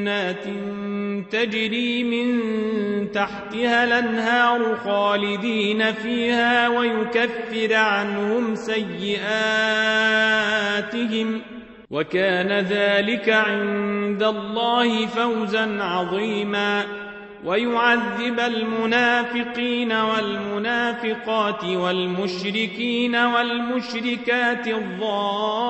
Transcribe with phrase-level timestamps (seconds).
[0.00, 0.44] جنات
[1.30, 2.40] تجري من
[3.12, 9.20] تحتها الأنهار خالدين فيها ويكفر عنهم سيئاتهم
[11.90, 16.84] وكان ذلك عند الله فوزا عظيما
[17.44, 25.69] ويعذب المنافقين والمنافقات والمشركين والمشركات الظانين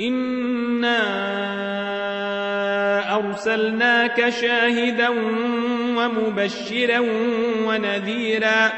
[0.00, 0.98] إنا
[3.16, 5.08] أرسلناك شاهدا
[5.96, 6.98] ومبشرا
[7.66, 8.72] ونذيرا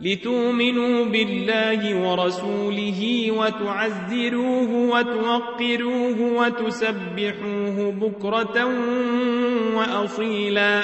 [0.00, 8.68] لتؤمنوا بالله ورسوله وتعزروه وتوقروه وتسبحوه بكرة
[9.76, 10.80] وأصيلا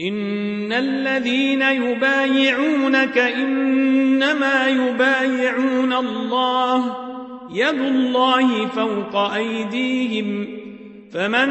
[0.00, 7.03] إن الذين يبايعونك إنما يبايعون الله
[7.54, 10.46] يد الله فوق أيديهم
[11.12, 11.48] فمن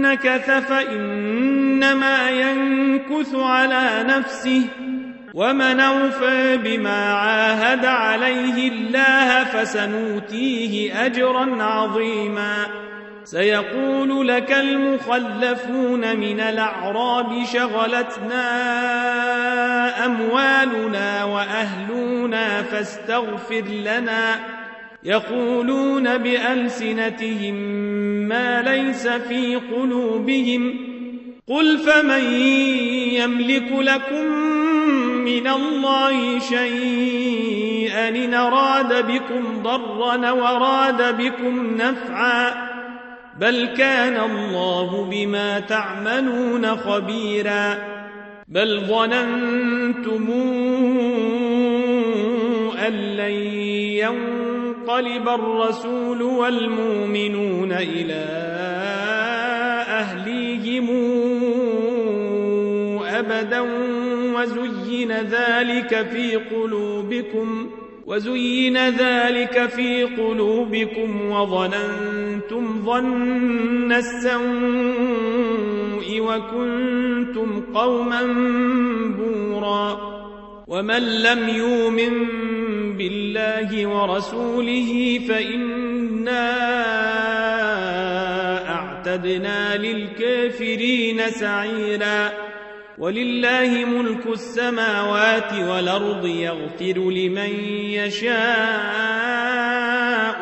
[0.00, 4.62] نكث فإنما ينكث على نفسه
[5.34, 12.66] ومن أوفى بما عاهد عليه الله فسنوتيه أجرا عظيما.
[13.24, 18.46] سيقول لك المخلفون من الأعراب شغلتنا
[20.06, 24.59] أموالنا وأهلنا فاستغفر لنا.
[25.04, 27.54] يقولون بألسنتهم
[28.28, 30.74] ما ليس في قلوبهم
[31.46, 32.32] قل فمن
[33.12, 34.24] يملك لكم
[35.24, 42.70] من الله شيئا إن أراد بكم ضرا وراد بكم نفعا
[43.40, 47.78] بل كان الله بما تعملون خبيرا
[48.48, 50.26] بل ظننتم
[52.86, 53.30] أن لن
[54.98, 58.24] ينقلب الرسول والمؤمنون إلى
[59.88, 60.88] أهليهم
[63.06, 63.60] أبدا
[64.34, 67.70] وزين ذلك في قلوبكم
[68.06, 74.40] وزين ذلك في قلوبكم وظننتم ظن السوء
[76.20, 78.22] وكنتم قوما
[79.18, 80.10] بورا
[80.68, 82.40] ومن لم يؤمن
[82.96, 86.50] بالله ورسوله فإنا
[88.68, 92.50] أعتدنا للكافرين سعيراً.
[92.98, 98.30] ولله ملك السماوات والأرض يغفر لمن يشاء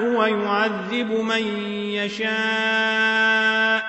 [0.02, 3.82] ويعذب من يشاء.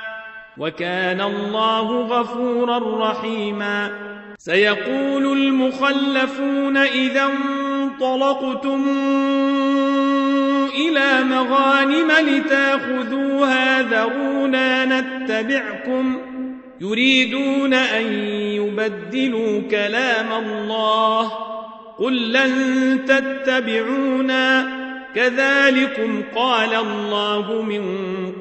[0.58, 3.92] وكان الله غفورا رحيما.
[4.38, 7.30] سيقول المخلفون إذا
[8.02, 8.86] انطلقتم
[10.76, 16.18] إلى مغانم لتأخذوها ذرونا نتبعكم
[16.82, 21.32] يريدون أن يبدلوا كلام الله
[22.00, 22.56] قل لن
[23.08, 24.80] تتبعونا
[25.16, 27.84] كذلكم قال الله من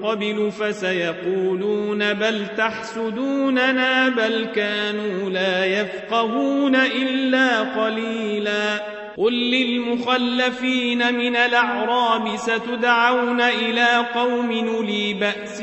[0.03, 13.41] قبل فسيقولون بل تحسدوننا بل كانوا لا يفقهون إلا قليلاً قل للمخلفين من الأعراب ستدعون
[13.41, 15.59] إلى قوم نلي بأس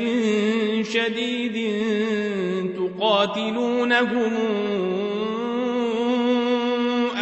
[0.92, 1.56] شديد
[2.76, 4.32] تقاتلونهم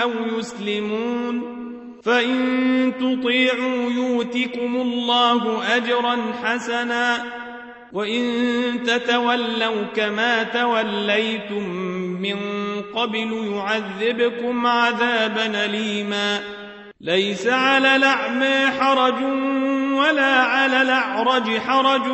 [0.03, 1.55] أو يسلمون
[2.03, 7.44] فإن تطيعوا يوتكم الله أجرا حسنا
[7.95, 8.25] وإن
[8.87, 11.69] تتولوا كما توليتم
[12.23, 12.37] من
[12.95, 16.41] قبل يعذبكم عذابا ليما
[17.01, 19.23] ليس على الأعمى حرج
[19.95, 22.07] ولا على الأعرج حرج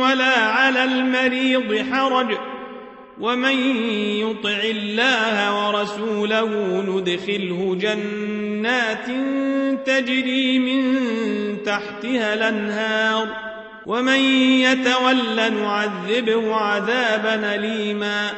[0.00, 2.36] ولا على المريض حرج
[3.20, 3.56] ومن
[4.20, 9.06] يطع الله ورسوله ندخله جنات
[9.86, 11.02] تجري من
[11.62, 13.51] تحتها الانهار
[13.86, 14.20] ومن
[14.60, 18.30] يتول نعذبه عذابا أليما.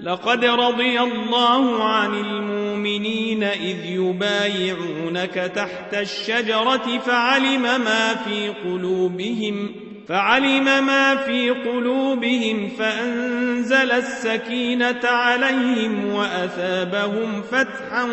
[0.00, 9.74] لقد رضي الله عن المؤمنين إذ يبايعونك تحت الشجرة فعلم ما في قلوبهم
[10.08, 18.08] فعلم ما في قلوبهم فأنزل السكينة عليهم وأثابهم فتحا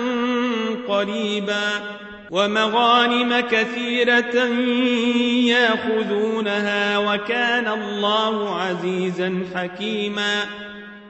[0.87, 1.71] قريبا.
[2.31, 4.35] ومغانم كثيرة
[5.47, 10.43] يأخذونها وكان الله عزيزا حكيما.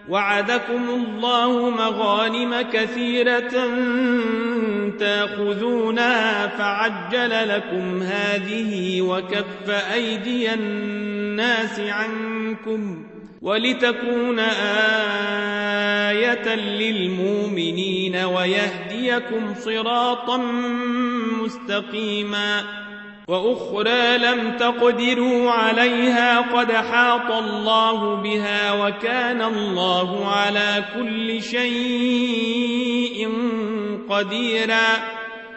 [0.09, 3.67] وعدكم الله مغانم كثيرة
[4.99, 13.03] تأخذونها فعجل لكم هذه وكف أيدي الناس عنكم.
[13.41, 14.39] ولتكون
[16.09, 20.37] آية للمؤمنين ويهديكم صراطا
[21.43, 22.63] مستقيما
[23.27, 33.29] وأخرى لم تقدروا عليها قد حاط الله بها وكان الله على كل شيء
[34.09, 35.17] قديرا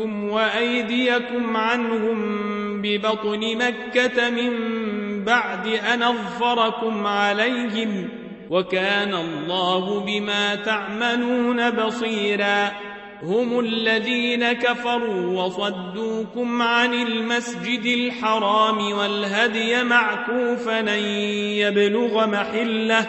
[0.00, 2.42] وأيديكم عنهم
[2.82, 4.50] ببطن مكة من
[5.24, 8.08] بعد أن أظفركم عليهم
[8.50, 12.72] وكان الله بما تعملون بصيراً.
[13.22, 20.96] هم الذين كفروا وصدوكم عن المسجد الحرام والهدي معكوفا
[21.56, 23.06] يبلغ محلة.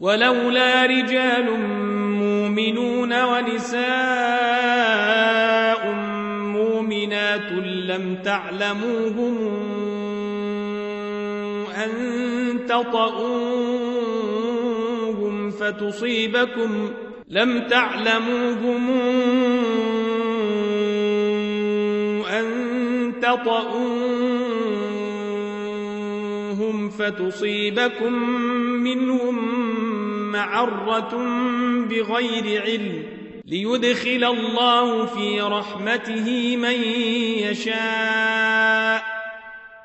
[0.00, 1.60] ولولا رجال
[2.00, 3.80] مؤمنون ونساء
[7.90, 9.36] لم تعلموهم
[11.74, 11.90] أن
[12.68, 13.10] تطؤوهم
[15.50, 16.90] فتصيبكم
[17.28, 18.90] لم تعلموهم
[22.30, 22.46] أن
[23.22, 24.10] تطؤوهم
[26.90, 28.12] فتصيبكم
[28.82, 29.36] منهم
[30.32, 31.16] معرة
[31.90, 33.19] بغير علم
[33.50, 36.82] ليدخل الله في رحمته من
[37.38, 39.04] يشاء.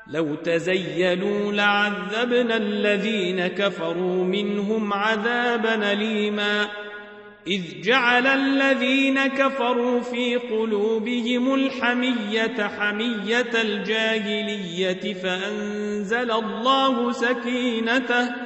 [0.06, 6.68] لو تزيلوا لعذبنا الذين كفروا منهم عذابا أليماً.
[7.46, 18.45] إذ جعل الذين كفروا في قلوبهم الحمية حمية الجاهلية فأنزل الله سكينته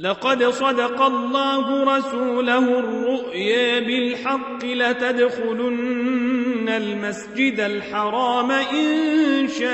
[0.00, 9.70] لقد صدق الله رسوله الرؤيا بالحق لتدخلن المسجد الحرام إن شاء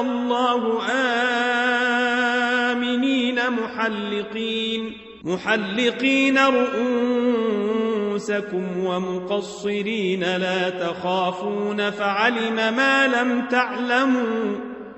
[0.00, 0.82] الله
[2.72, 4.92] آمنين محلقين
[5.24, 6.38] محلقين
[7.98, 14.75] رؤوسكم ومقصرين لا تخافون فعلم ما لم تعلموا.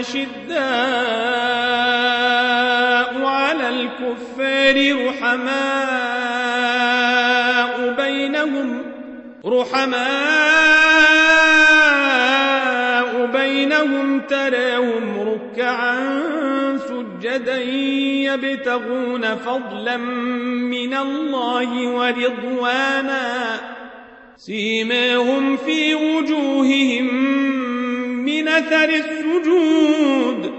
[0.00, 0.56] أشداء
[3.24, 4.76] على الكفار
[5.08, 5.56] رحماء
[7.96, 8.82] بينهم
[9.46, 9.96] رحماء
[13.26, 15.96] بينهم تراهم ركعا
[16.88, 17.62] سجدا
[18.28, 23.60] يبتغون فضلا من الله ورضوانا.
[24.36, 27.05] سيماهم في وجوههم
[28.58, 30.52] اثر السجود.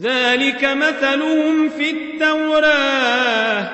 [0.00, 3.70] ذلك مثلهم في التوراة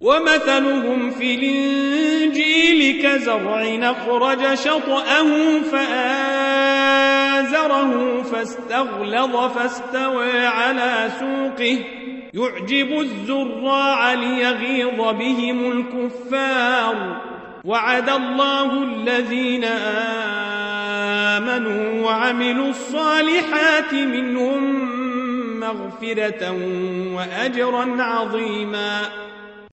[0.00, 7.02] ومثلهم في الإنجيل كزرع أخرج شطأه فآزره
[8.22, 11.78] فاستغلظ فاستوى على سوقه.
[12.34, 17.20] يعجب الزراع ليغيظ بهم الكفار.
[17.64, 19.64] وعد الله الذين
[21.56, 24.90] آمنوا وعملوا الصالحات منهم
[25.60, 26.50] مغفرة
[27.14, 29.29] وأجرا عظيما.